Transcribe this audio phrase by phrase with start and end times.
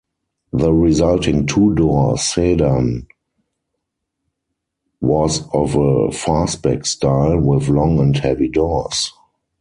[0.51, 3.05] The resulting two-door sedan
[4.99, 9.13] was of a fastback style, with long and heavy doors.